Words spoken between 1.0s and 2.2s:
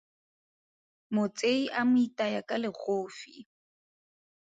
Motsei a mo